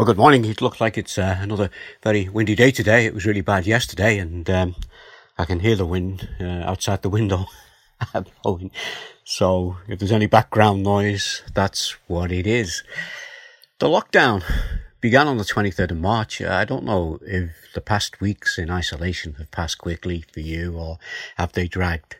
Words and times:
Well, 0.00 0.06
good 0.06 0.16
morning. 0.16 0.46
It 0.46 0.62
looks 0.62 0.80
like 0.80 0.96
it's 0.96 1.18
uh, 1.18 1.36
another 1.42 1.68
very 2.02 2.26
windy 2.26 2.54
day 2.54 2.70
today. 2.70 3.04
It 3.04 3.12
was 3.12 3.26
really 3.26 3.42
bad 3.42 3.66
yesterday, 3.66 4.16
and 4.16 4.48
um, 4.48 4.74
I 5.36 5.44
can 5.44 5.60
hear 5.60 5.76
the 5.76 5.84
wind 5.84 6.26
uh, 6.40 6.62
outside 6.64 7.02
the 7.02 7.10
window 7.10 7.44
blowing. 8.42 8.70
So, 9.24 9.76
if 9.88 9.98
there's 9.98 10.10
any 10.10 10.24
background 10.24 10.82
noise, 10.84 11.42
that's 11.52 11.98
what 12.06 12.32
it 12.32 12.46
is. 12.46 12.82
The 13.78 13.88
lockdown 13.88 14.42
began 15.02 15.28
on 15.28 15.36
the 15.36 15.44
23rd 15.44 15.90
of 15.90 15.98
March. 15.98 16.40
I 16.40 16.64
don't 16.64 16.84
know 16.84 17.18
if 17.20 17.50
the 17.74 17.82
past 17.82 18.22
weeks 18.22 18.56
in 18.56 18.70
isolation 18.70 19.34
have 19.34 19.50
passed 19.50 19.76
quickly 19.76 20.24
for 20.32 20.40
you 20.40 20.78
or 20.78 20.98
have 21.36 21.52
they 21.52 21.68
dragged 21.68 22.16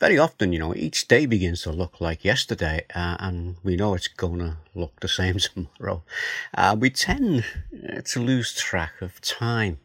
very 0.00 0.18
often, 0.18 0.52
you 0.52 0.58
know, 0.58 0.74
each 0.74 1.06
day 1.08 1.26
begins 1.26 1.62
to 1.62 1.70
look 1.70 2.00
like 2.00 2.24
yesterday, 2.24 2.86
uh, 2.94 3.16
and 3.20 3.56
we 3.62 3.76
know 3.76 3.94
it's 3.94 4.08
going 4.08 4.38
to 4.38 4.56
look 4.74 4.98
the 5.00 5.08
same 5.08 5.36
tomorrow. 5.78 6.02
Uh, 6.54 6.74
we 6.78 6.88
tend 6.88 7.44
uh, 7.88 8.00
to 8.00 8.20
lose 8.20 8.54
track 8.54 8.94
of 9.02 9.20
time. 9.20 9.78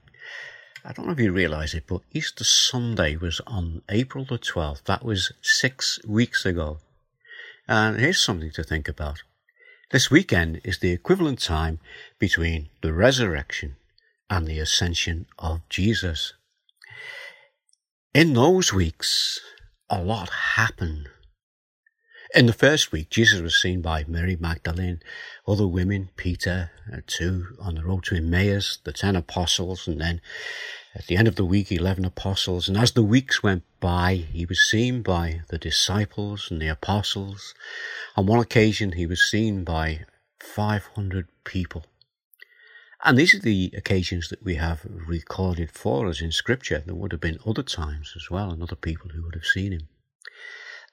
I 0.85 0.93
don't 0.93 1.07
know 1.07 1.11
if 1.11 1.19
you 1.19 1.33
realize 1.33 1.73
it, 1.73 1.83
but 1.87 2.01
Easter 2.13 2.45
Sunday 2.45 3.17
was 3.17 3.41
on 3.45 3.81
April 3.89 4.23
the 4.23 4.37
12th. 4.37 4.83
That 4.85 5.03
was 5.03 5.33
six 5.41 5.99
weeks 6.07 6.45
ago. 6.45 6.77
And 7.67 7.99
here's 7.99 8.23
something 8.23 8.51
to 8.51 8.63
think 8.63 8.87
about. 8.87 9.23
This 9.91 10.09
weekend 10.09 10.61
is 10.63 10.79
the 10.79 10.91
equivalent 10.91 11.41
time 11.41 11.79
between 12.19 12.69
the 12.81 12.93
resurrection 12.93 13.75
and 14.29 14.47
the 14.47 14.59
ascension 14.59 15.25
of 15.37 15.67
Jesus. 15.69 16.33
In 18.13 18.33
those 18.33 18.71
weeks, 18.71 19.41
a 19.89 20.01
lot 20.01 20.29
happened. 20.55 21.09
In 22.33 22.47
the 22.47 22.53
first 22.53 22.91
week, 22.91 23.09
Jesus 23.09 23.39
was 23.39 23.61
seen 23.61 23.81
by 23.81 24.03
Mary 24.07 24.35
Magdalene, 24.35 24.99
other 25.47 25.67
women, 25.67 26.09
Peter, 26.17 26.71
uh, 26.91 26.97
two 27.05 27.55
on 27.61 27.75
the 27.75 27.83
road 27.83 28.03
to 28.05 28.15
Emmaus, 28.15 28.79
the 28.83 28.91
ten 28.91 29.15
apostles, 29.15 29.87
and 29.87 30.01
then 30.01 30.21
at 30.95 31.07
the 31.07 31.15
end 31.15 31.27
of 31.27 31.35
the 31.35 31.45
week, 31.45 31.71
eleven 31.71 32.03
apostles. 32.03 32.67
And 32.67 32.77
as 32.77 32.93
the 32.93 33.03
weeks 33.03 33.43
went 33.43 33.63
by, 33.79 34.15
he 34.15 34.45
was 34.45 34.59
seen 34.59 35.01
by 35.01 35.41
the 35.49 35.59
disciples 35.59 36.49
and 36.49 36.61
the 36.61 36.67
apostles. 36.67 37.53
On 38.15 38.25
one 38.25 38.39
occasion, 38.39 38.93
he 38.93 39.05
was 39.05 39.21
seen 39.21 39.63
by 39.63 40.05
500 40.39 41.27
people. 41.43 41.85
And 43.05 43.19
these 43.19 43.35
are 43.35 43.39
the 43.39 43.71
occasions 43.77 44.29
that 44.29 44.43
we 44.43 44.55
have 44.55 44.81
recorded 44.83 45.71
for 45.71 46.07
us 46.07 46.21
in 46.21 46.31
Scripture. 46.31 46.81
There 46.83 46.95
would 46.95 47.11
have 47.11 47.21
been 47.21 47.37
other 47.45 47.61
times 47.61 48.13
as 48.15 48.31
well, 48.31 48.49
and 48.49 48.63
other 48.63 48.75
people 48.75 49.11
who 49.11 49.21
would 49.21 49.35
have 49.35 49.45
seen 49.45 49.73
him. 49.73 49.87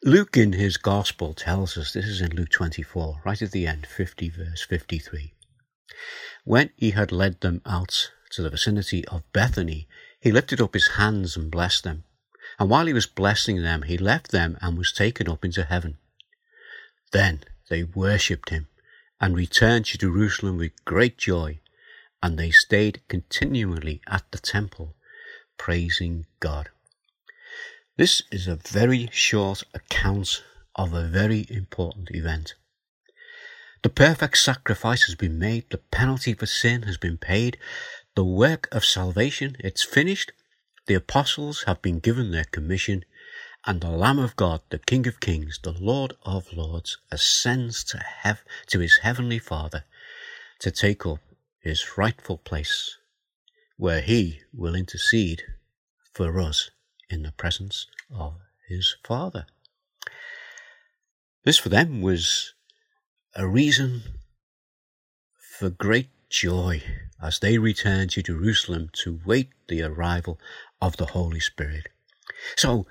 Luke 0.05 0.37
in 0.37 0.53
his 0.53 0.77
Gospel 0.77 1.33
tells 1.33 1.79
us, 1.79 1.95
this 1.95 2.05
is 2.05 2.21
in 2.21 2.37
Luke 2.37 2.51
24, 2.51 3.23
right 3.25 3.41
at 3.41 3.53
the 3.53 3.67
end, 3.67 3.87
50 3.87 4.29
verse 4.29 4.61
53. 4.61 5.33
When 6.45 6.69
he 6.77 6.91
had 6.91 7.13
led 7.13 7.41
them 7.41 7.63
out 7.65 8.11
to 8.33 8.43
the 8.43 8.51
vicinity 8.51 9.09
of 9.09 9.23
Bethany, 9.33 9.89
he 10.21 10.31
lifted 10.31 10.61
up 10.61 10.75
his 10.75 10.89
hands 10.89 11.35
and 11.35 11.51
blessed 11.51 11.83
them. 11.83 12.05
And 12.59 12.69
while 12.69 12.85
he 12.85 12.93
was 12.93 13.07
blessing 13.07 13.63
them, 13.63 13.83
he 13.83 13.97
left 13.97 14.33
them 14.33 14.59
and 14.61 14.77
was 14.77 14.93
taken 14.93 15.31
up 15.31 15.47
into 15.47 15.65
heaven. 15.65 15.97
Then 17.13 17.45
they 17.71 17.85
worshipped 17.85 18.51
him 18.51 18.69
and 19.19 19.35
returned 19.35 19.87
to 19.87 19.99
Jerusalem 19.99 20.59
with 20.59 20.85
great 20.85 21.17
joy 21.17 21.62
and 22.23 22.39
they 22.39 22.51
stayed 22.51 23.03
continually 23.09 24.01
at 24.07 24.25
the 24.31 24.39
temple, 24.39 24.95
praising 25.59 26.27
God. 26.41 26.71
This 27.97 28.23
is 28.31 28.47
a 28.47 28.57
very 28.57 29.09
short 29.13 29.65
account 29.75 30.43
of 30.77 30.95
a 30.95 31.09
very 31.09 31.47
important 31.51 32.09
event. 32.13 32.55
The 33.83 33.91
perfect 33.91 34.39
sacrifice 34.39 35.05
has 35.05 35.17
been 35.17 35.39
made, 35.39 35.69
the 35.71 35.79
penalty 35.79 36.35
for 36.35 36.47
sin 36.47 36.83
has 36.83 36.97
been 36.97 37.19
paid, 37.19 37.59
the 38.15 38.25
work 38.25 38.69
of 38.71 38.85
salvation, 38.85 39.57
it's 39.59 39.83
finished, 39.83 40.33
the 40.87 40.95
apostles 40.95 41.65
have 41.65 41.83
been 41.83 41.99
given 41.99 42.31
their 42.31 42.45
commission, 42.45 43.05
and 43.67 43.81
the 43.81 43.91
Lamb 43.91 44.19
of 44.19 44.37
God, 44.37 44.61
the 44.71 44.79
King 44.79 45.07
of 45.07 45.21
Kings, 45.21 45.59
the 45.63 45.73
Lord 45.73 46.15
of 46.25 46.53
Lords, 46.53 46.99
ascends 47.11 47.83
to, 47.85 47.99
hev- 47.99 48.45
to 48.69 48.79
his 48.79 48.99
heavenly 49.03 49.39
Father 49.39 49.85
to 50.61 50.71
take 50.71 51.05
up 51.05 51.19
his 51.63 51.97
rightful 51.97 52.39
place, 52.39 52.97
where 53.77 54.01
he 54.01 54.41
will 54.53 54.75
intercede 54.75 55.43
for 56.13 56.41
us 56.41 56.71
in 57.09 57.23
the 57.23 57.33
presence 57.33 57.87
of 58.15 58.35
his 58.69 58.97
Father. 59.05 59.47
This 61.45 61.59
for 61.59 61.69
them 61.69 62.03
was 62.03 62.55
a 63.35 63.47
reason 63.47 64.03
for 65.59 65.71
great 65.71 66.09
joy 66.29 66.83
as 67.23 67.39
they 67.39 67.59
returned 67.59 68.11
to 68.11 68.23
Jerusalem 68.23 68.91
to 68.93 69.21
wait 69.25 69.51
the 69.69 69.83
arrival 69.83 70.41
of 70.81 70.97
the 70.97 71.07
Holy 71.07 71.41
Spirit. 71.41 71.89
So 72.57 72.87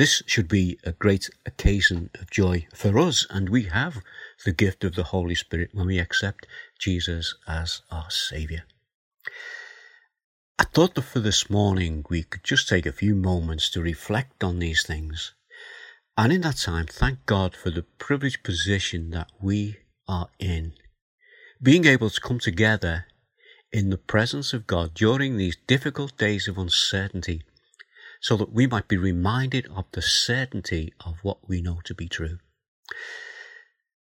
this 0.00 0.22
should 0.24 0.48
be 0.48 0.78
a 0.82 0.92
great 0.92 1.28
occasion 1.44 2.08
of 2.14 2.30
joy 2.30 2.66
for 2.72 2.98
us, 2.98 3.26
and 3.28 3.50
we 3.50 3.64
have 3.64 4.00
the 4.46 4.50
gift 4.50 4.82
of 4.82 4.94
the 4.94 5.02
Holy 5.02 5.34
Spirit 5.34 5.68
when 5.74 5.88
we 5.88 5.98
accept 5.98 6.46
Jesus 6.78 7.34
as 7.46 7.82
our 7.90 8.10
Saviour. 8.10 8.62
I 10.58 10.64
thought 10.64 10.94
that 10.94 11.02
for 11.02 11.20
this 11.20 11.50
morning 11.50 12.06
we 12.08 12.22
could 12.22 12.42
just 12.42 12.66
take 12.66 12.86
a 12.86 12.92
few 12.92 13.14
moments 13.14 13.68
to 13.72 13.82
reflect 13.82 14.42
on 14.42 14.58
these 14.58 14.82
things, 14.82 15.34
and 16.16 16.32
in 16.32 16.40
that 16.40 16.56
time 16.56 16.86
thank 16.86 17.26
God 17.26 17.54
for 17.54 17.68
the 17.68 17.84
privileged 17.98 18.42
position 18.42 19.10
that 19.10 19.30
we 19.38 19.80
are 20.08 20.30
in. 20.38 20.72
Being 21.62 21.84
able 21.84 22.08
to 22.08 22.20
come 22.22 22.38
together 22.38 23.04
in 23.70 23.90
the 23.90 23.98
presence 23.98 24.54
of 24.54 24.66
God 24.66 24.94
during 24.94 25.36
these 25.36 25.58
difficult 25.66 26.16
days 26.16 26.48
of 26.48 26.56
uncertainty 26.56 27.42
so 28.20 28.36
that 28.36 28.52
we 28.52 28.66
might 28.66 28.86
be 28.86 28.96
reminded 28.96 29.66
of 29.74 29.86
the 29.92 30.02
certainty 30.02 30.92
of 31.04 31.16
what 31.22 31.48
we 31.48 31.62
know 31.62 31.80
to 31.84 31.94
be 31.94 32.08
true. 32.08 32.38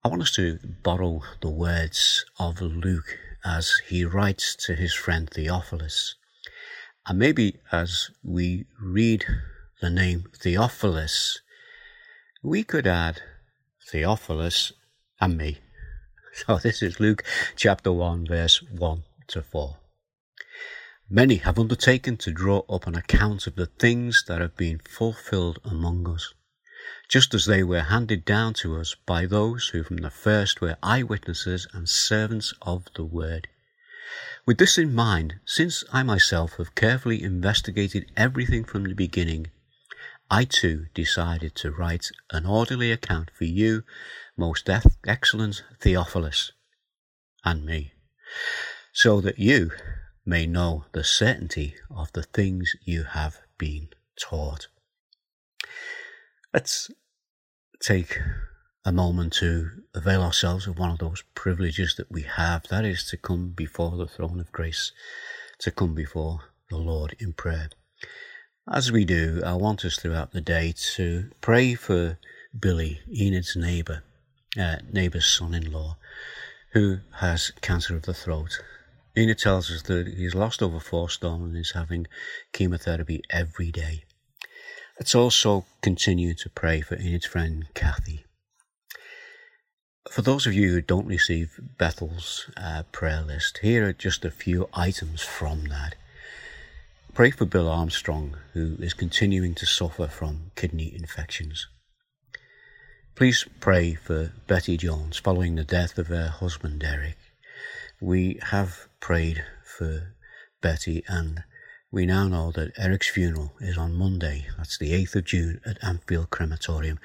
I 0.03 0.09
want 0.09 0.21
us 0.23 0.35
to 0.35 0.59
borrow 0.83 1.21
the 1.41 1.49
words 1.49 2.25
of 2.39 2.61
Luke 2.61 3.17
as 3.45 3.73
he 3.87 4.03
writes 4.05 4.55
to 4.65 4.75
his 4.75 4.93
friend 4.93 5.29
Theophilus. 5.29 6.15
And 7.07 7.19
maybe 7.19 7.57
as 7.71 8.09
we 8.23 8.65
read 8.81 9.25
the 9.81 9.89
name 9.89 10.25
Theophilus, 10.35 11.39
we 12.43 12.63
could 12.63 12.87
add 12.87 13.21
Theophilus 13.89 14.73
and 15.21 15.37
me. 15.37 15.59
So 16.45 16.57
this 16.57 16.83
is 16.83 16.99
Luke 16.99 17.23
chapter 17.55 17.91
1, 17.91 18.27
verse 18.27 18.61
1 18.61 19.03
to 19.29 19.41
4. 19.41 19.77
Many 21.09 21.37
have 21.37 21.57
undertaken 21.57 22.17
to 22.17 22.33
draw 22.33 22.63
up 22.67 22.85
an 22.85 22.95
account 22.95 23.47
of 23.47 23.55
the 23.55 23.67
things 23.67 24.25
that 24.27 24.41
have 24.41 24.57
been 24.57 24.79
fulfilled 24.79 25.57
among 25.63 26.05
us, 26.09 26.33
just 27.07 27.33
as 27.33 27.45
they 27.45 27.63
were 27.63 27.83
handed 27.83 28.25
down 28.25 28.53
to 28.55 28.77
us 28.77 28.93
by 29.05 29.25
those 29.25 29.69
who 29.69 29.83
from 29.83 29.97
the 29.97 30.09
first 30.09 30.59
were 30.59 30.75
eyewitnesses 30.83 31.65
and 31.71 31.87
servants 31.87 32.53
of 32.61 32.87
the 32.95 33.05
word. 33.05 33.47
With 34.45 34.57
this 34.57 34.77
in 34.77 34.93
mind, 34.93 35.39
since 35.45 35.85
I 35.93 36.03
myself 36.03 36.57
have 36.57 36.75
carefully 36.75 37.23
investigated 37.23 38.11
everything 38.17 38.65
from 38.65 38.83
the 38.83 38.93
beginning, 38.93 39.47
I 40.29 40.43
too 40.43 40.87
decided 40.93 41.55
to 41.55 41.71
write 41.71 42.11
an 42.31 42.45
orderly 42.45 42.91
account 42.91 43.31
for 43.33 43.45
you, 43.45 43.83
most 44.35 44.69
excellent 45.05 45.63
Theophilus, 45.79 46.51
and 47.45 47.65
me, 47.65 47.93
so 48.91 49.21
that 49.21 49.39
you 49.39 49.71
may 50.27 50.45
know 50.45 50.83
the 50.91 51.05
certainty 51.05 51.73
of 51.89 52.11
the 52.11 52.21
things 52.21 52.75
you 52.83 53.03
have 53.03 53.39
been 53.57 53.87
taught. 54.21 54.67
Let's 56.53 56.91
take 57.81 58.19
a 58.83 58.91
moment 58.91 59.33
to 59.33 59.69
avail 59.95 60.21
ourselves 60.21 60.67
of 60.67 60.77
one 60.77 60.91
of 60.91 60.99
those 60.99 61.23
privileges 61.33 61.95
that 61.95 62.11
we 62.11 62.23
have 62.23 62.63
that 62.63 62.83
is 62.83 63.05
to 63.05 63.17
come 63.17 63.49
before 63.49 63.95
the 63.95 64.07
throne 64.07 64.41
of 64.41 64.51
grace, 64.51 64.91
to 65.59 65.71
come 65.71 65.95
before 65.95 66.41
the 66.69 66.77
Lord 66.77 67.15
in 67.19 67.31
prayer. 67.31 67.69
As 68.69 68.91
we 68.91 69.05
do, 69.05 69.41
I 69.45 69.53
want 69.53 69.85
us 69.85 69.97
throughout 69.97 70.33
the 70.33 70.41
day 70.41 70.73
to 70.95 71.31
pray 71.39 71.73
for 71.73 72.19
Billy, 72.57 72.99
Enid's 73.09 73.55
neighbour, 73.55 74.03
uh, 74.59 74.77
neighbour's 74.91 75.25
son 75.25 75.53
in 75.53 75.71
law, 75.71 75.97
who 76.73 76.97
has 77.19 77.51
cancer 77.61 77.95
of 77.95 78.01
the 78.03 78.13
throat 78.13 78.61
Ina 79.17 79.33
tells 79.33 79.71
us 79.71 79.81
that 79.83 80.07
he's 80.07 80.35
lost 80.35 80.61
over 80.61 80.79
four 80.79 81.09
stone 81.09 81.41
and 81.43 81.57
is 81.57 81.71
having 81.71 82.05
chemotherapy 82.53 83.23
every 83.31 83.71
day. 83.71 84.03
Let's 84.99 85.15
also 85.15 85.65
continue 85.81 86.35
to 86.35 86.49
pray 86.51 86.81
for 86.81 86.95
Enid's 86.95 87.25
friend 87.25 87.65
Kathy. 87.73 88.25
For 90.11 90.21
those 90.21 90.45
of 90.45 90.53
you 90.53 90.69
who 90.71 90.81
don't 90.81 91.07
receive 91.07 91.59
Bethel's 91.79 92.49
uh, 92.55 92.83
prayer 92.91 93.23
list, 93.23 93.59
here 93.63 93.87
are 93.87 93.93
just 93.93 94.23
a 94.23 94.31
few 94.31 94.69
items 94.73 95.23
from 95.23 95.65
that. 95.69 95.95
Pray 97.15 97.31
for 97.31 97.45
Bill 97.45 97.67
Armstrong, 97.67 98.37
who 98.53 98.75
is 98.79 98.93
continuing 98.93 99.55
to 99.55 99.65
suffer 99.65 100.07
from 100.07 100.51
kidney 100.55 100.93
infections. 100.95 101.67
Please 103.15 103.45
pray 103.59 103.95
for 103.95 104.31
Betty 104.45 104.77
Jones 104.77 105.17
following 105.17 105.55
the 105.55 105.63
death 105.63 105.97
of 105.97 106.07
her 106.07 106.27
husband 106.27 106.79
Derek. 106.79 107.17
We 108.01 108.39
have 108.43 108.87
prayed 108.99 109.43
for 109.63 110.15
Betty 110.61 111.03
and 111.07 111.43
we 111.91 112.05
now 112.05 112.27
know 112.27 112.51
that 112.51 112.73
Eric's 112.77 113.09
funeral 113.09 113.53
is 113.61 113.77
on 113.77 113.93
Monday. 113.93 114.47
That's 114.57 114.77
the 114.77 114.91
8th 114.91 115.15
of 115.15 115.25
June 115.25 115.61
at 115.65 115.81
Anfield 115.81 116.29
Crematorium. 116.29 116.99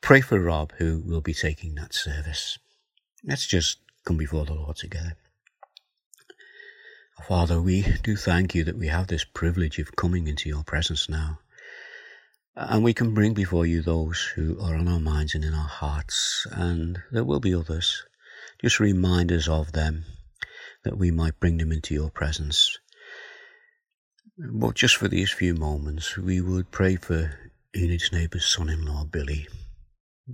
Pray 0.00 0.20
for 0.20 0.38
Rob, 0.38 0.72
who 0.78 1.02
will 1.04 1.22
be 1.22 1.34
taking 1.34 1.74
that 1.76 1.94
service. 1.94 2.58
Let's 3.24 3.46
just 3.46 3.78
come 4.04 4.18
before 4.18 4.44
the 4.44 4.54
Lord 4.54 4.76
together. 4.76 5.16
Father, 7.26 7.60
we 7.60 7.82
do 8.02 8.16
thank 8.16 8.54
you 8.54 8.64
that 8.64 8.78
we 8.78 8.88
have 8.88 9.08
this 9.08 9.24
privilege 9.24 9.78
of 9.78 9.96
coming 9.96 10.28
into 10.28 10.48
your 10.48 10.62
presence 10.62 11.08
now. 11.08 11.40
And 12.54 12.84
we 12.84 12.94
can 12.94 13.14
bring 13.14 13.34
before 13.34 13.66
you 13.66 13.82
those 13.82 14.32
who 14.34 14.60
are 14.60 14.74
on 14.76 14.88
our 14.88 15.00
minds 15.00 15.34
and 15.34 15.44
in 15.44 15.54
our 15.54 15.68
hearts, 15.68 16.46
and 16.50 17.02
there 17.10 17.24
will 17.24 17.40
be 17.40 17.54
others. 17.54 18.04
Just 18.60 18.78
remind 18.80 19.32
us 19.32 19.48
of 19.48 19.72
them, 19.72 20.04
that 20.84 20.98
we 20.98 21.10
might 21.10 21.40
bring 21.40 21.58
them 21.58 21.72
into 21.72 21.94
your 21.94 22.10
presence. 22.10 22.78
But 24.38 24.74
just 24.74 24.96
for 24.96 25.08
these 25.08 25.32
few 25.32 25.54
moments, 25.54 26.16
we 26.16 26.40
would 26.40 26.70
pray 26.70 26.96
for 26.96 27.38
Enid's 27.74 28.12
neighbour's 28.12 28.46
son-in-law, 28.46 29.06
Billy. 29.06 29.48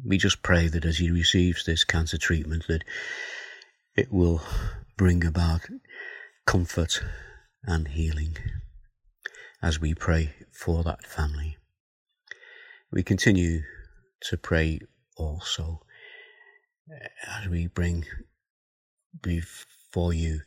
We 0.04 0.18
just 0.18 0.42
pray 0.42 0.68
that 0.68 0.84
as 0.84 0.98
he 0.98 1.10
receives 1.10 1.64
this 1.64 1.84
cancer 1.84 2.18
treatment, 2.18 2.66
that 2.68 2.84
it 3.96 4.12
will 4.12 4.42
bring 4.96 5.24
about 5.24 5.62
comfort 6.46 7.02
and 7.64 7.88
healing 7.88 8.36
as 9.62 9.80
we 9.80 9.94
pray 9.94 10.34
for 10.52 10.82
that 10.82 11.06
family. 11.06 11.56
We 12.92 13.02
continue 13.02 13.62
to 14.28 14.36
pray 14.36 14.80
also 15.16 15.80
as 17.26 17.48
we 17.48 17.66
bring 17.66 18.04
before 19.94 20.12
you 20.12 20.40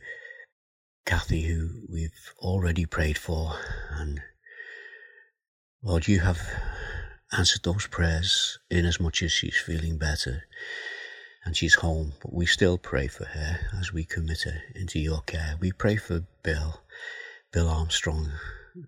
Kathy, 1.06 1.44
who 1.44 1.70
we've 1.88 2.34
already 2.38 2.84
prayed 2.84 3.16
for, 3.16 3.54
and 3.92 4.20
Lord, 5.82 6.06
you 6.06 6.20
have 6.20 6.38
answered 7.32 7.62
those 7.62 7.86
prayers 7.86 8.58
in 8.70 8.84
as 8.84 9.00
much 9.00 9.22
as 9.22 9.32
she's 9.32 9.56
feeling 9.56 9.96
better 9.96 10.42
and 11.46 11.56
she's 11.56 11.76
home, 11.76 12.12
but 12.20 12.34
we 12.34 12.44
still 12.44 12.76
pray 12.76 13.06
for 13.08 13.24
her 13.24 13.60
as 13.80 13.90
we 13.90 14.04
commit 14.04 14.42
her 14.42 14.60
into 14.74 14.98
your 14.98 15.22
care. 15.22 15.54
We 15.58 15.72
pray 15.72 15.96
for 15.96 16.26
Bill, 16.42 16.82
Bill 17.50 17.70
Armstrong, 17.70 18.30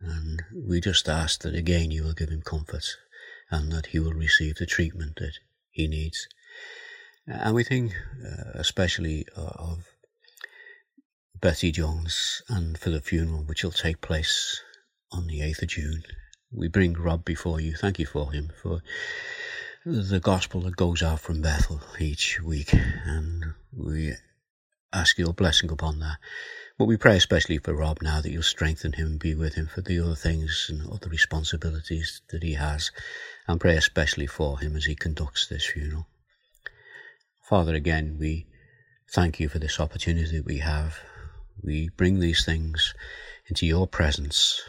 and 0.02 0.42
we 0.68 0.82
just 0.82 1.08
ask 1.08 1.40
that 1.40 1.54
again 1.54 1.90
you 1.90 2.04
will 2.04 2.12
give 2.12 2.28
him 2.28 2.42
comfort 2.42 2.84
and 3.50 3.72
that 3.72 3.86
he 3.86 3.98
will 3.98 4.12
receive 4.12 4.56
the 4.56 4.66
treatment 4.66 5.16
that 5.20 5.38
he 5.70 5.88
needs. 5.88 6.28
And 7.26 7.54
we 7.54 7.64
think 7.64 7.94
uh, 8.22 8.50
especially 8.56 9.24
uh, 9.34 9.52
of 9.56 9.86
Betty 11.40 11.72
Jones 11.72 12.42
and 12.48 12.76
for 12.76 12.90
the 12.90 13.00
funeral 13.00 13.44
which 13.44 13.64
will 13.64 13.70
take 13.70 14.02
place 14.02 14.60
on 15.10 15.26
the 15.26 15.40
8th 15.40 15.62
of 15.62 15.68
June. 15.68 16.02
We 16.52 16.68
bring 16.68 16.92
Rob 16.92 17.24
before 17.24 17.60
you. 17.60 17.74
Thank 17.74 17.98
you 17.98 18.04
for 18.04 18.30
him, 18.32 18.50
for 18.60 18.82
the 19.86 20.20
gospel 20.20 20.60
that 20.62 20.76
goes 20.76 21.02
out 21.02 21.20
from 21.20 21.40
Bethel 21.40 21.80
each 21.98 22.40
week. 22.42 22.74
And 22.74 23.54
we 23.72 24.12
ask 24.92 25.16
your 25.16 25.32
blessing 25.32 25.70
upon 25.70 26.00
that. 26.00 26.18
But 26.78 26.84
we 26.84 26.98
pray 26.98 27.16
especially 27.16 27.56
for 27.58 27.74
Rob 27.74 28.02
now 28.02 28.20
that 28.20 28.30
you'll 28.30 28.42
strengthen 28.42 28.92
him 28.92 29.06
and 29.06 29.18
be 29.18 29.34
with 29.34 29.54
him 29.54 29.66
for 29.66 29.80
the 29.80 29.98
other 30.00 30.14
things 30.14 30.66
and 30.68 30.90
other 30.90 31.08
responsibilities 31.08 32.20
that 32.30 32.42
he 32.42 32.54
has. 32.54 32.90
And 33.48 33.58
pray 33.58 33.76
especially 33.76 34.26
for 34.26 34.58
him 34.58 34.76
as 34.76 34.84
he 34.84 34.94
conducts 34.94 35.46
this 35.46 35.64
funeral. 35.64 36.06
Father, 37.48 37.74
again, 37.74 38.18
we 38.20 38.46
thank 39.10 39.40
you 39.40 39.48
for 39.48 39.58
this 39.58 39.80
opportunity 39.80 40.36
that 40.36 40.46
we 40.46 40.58
have. 40.58 40.98
We 41.62 41.90
bring 41.90 42.20
these 42.20 42.44
things 42.44 42.94
into 43.46 43.66
your 43.66 43.86
presence 43.86 44.60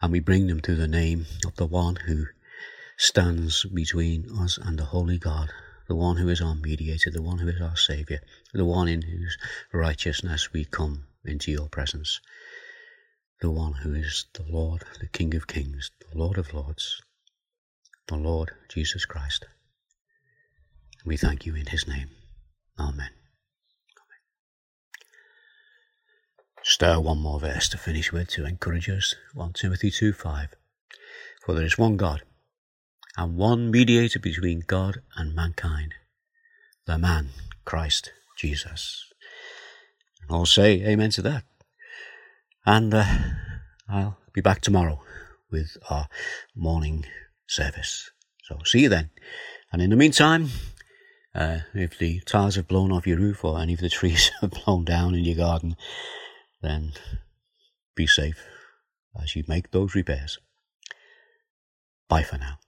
and 0.00 0.12
we 0.12 0.20
bring 0.20 0.46
them 0.46 0.60
through 0.60 0.76
the 0.76 0.88
name 0.88 1.26
of 1.46 1.56
the 1.56 1.66
one 1.66 1.96
who 1.96 2.26
stands 2.96 3.64
between 3.64 4.30
us 4.38 4.58
and 4.58 4.78
the 4.78 4.84
Holy 4.84 5.18
God 5.18 5.50
the 5.86 5.94
one 5.94 6.16
who 6.16 6.28
is 6.28 6.40
our 6.40 6.54
mediator, 6.54 7.10
the 7.10 7.22
one 7.22 7.38
who 7.38 7.48
is 7.48 7.60
our 7.60 7.76
Saviour, 7.76 8.20
the 8.52 8.64
one 8.64 8.88
in 8.88 9.02
whose 9.02 9.38
righteousness 9.72 10.52
we 10.52 10.64
come 10.64 11.06
into 11.24 11.52
your 11.52 11.68
presence, 11.68 12.20
the 13.40 13.50
one 13.50 13.72
who 13.72 13.94
is 13.94 14.26
the 14.34 14.44
Lord, 14.48 14.84
the 15.00 15.08
King 15.08 15.34
of 15.34 15.46
kings, 15.46 15.90
the 16.10 16.18
Lord 16.18 16.38
of 16.38 16.52
lords, 16.52 17.00
the 18.08 18.16
Lord 18.16 18.52
Jesus 18.68 19.04
Christ. 19.04 19.46
We 21.04 21.16
thank 21.16 21.46
you 21.46 21.54
in 21.54 21.66
his 21.66 21.86
name. 21.86 22.10
Amen. 22.78 23.15
Uh, 26.82 26.98
one 26.98 27.18
more 27.18 27.40
verse 27.40 27.70
to 27.70 27.78
finish 27.78 28.12
with 28.12 28.28
to 28.28 28.44
encourage 28.44 28.88
us. 28.90 29.14
1 29.32 29.54
Timothy 29.54 29.90
2 29.90 30.12
5. 30.12 30.54
For 31.44 31.54
there 31.54 31.64
is 31.64 31.78
one 31.78 31.96
God 31.96 32.22
and 33.16 33.36
one 33.36 33.70
mediator 33.70 34.18
between 34.18 34.62
God 34.66 35.00
and 35.16 35.34
mankind, 35.34 35.94
the 36.86 36.98
man, 36.98 37.28
Christ 37.64 38.12
Jesus. 38.36 39.06
And 40.20 40.36
I'll 40.36 40.44
say 40.44 40.82
amen 40.82 41.10
to 41.10 41.22
that. 41.22 41.44
And 42.66 42.92
uh, 42.92 43.06
I'll 43.88 44.18
be 44.34 44.42
back 44.42 44.60
tomorrow 44.60 45.00
with 45.50 45.78
our 45.88 46.08
morning 46.54 47.06
service. 47.46 48.10
So 48.42 48.58
see 48.64 48.80
you 48.80 48.88
then. 48.90 49.10
And 49.72 49.80
in 49.80 49.90
the 49.90 49.96
meantime, 49.96 50.48
uh, 51.34 51.60
if 51.74 51.98
the 51.98 52.20
tiles 52.20 52.56
have 52.56 52.68
blown 52.68 52.92
off 52.92 53.06
your 53.06 53.18
roof 53.18 53.44
or 53.44 53.60
any 53.60 53.72
of 53.72 53.80
the 53.80 53.88
trees 53.98 54.30
have 54.42 54.50
blown 54.50 54.84
down 54.84 55.14
in 55.14 55.24
your 55.24 55.36
garden, 55.36 55.76
then 56.60 56.92
be 57.94 58.06
safe 58.06 58.44
as 59.20 59.34
you 59.36 59.44
make 59.48 59.70
those 59.70 59.94
repairs. 59.94 60.38
Bye 62.08 62.22
for 62.22 62.38
now. 62.38 62.58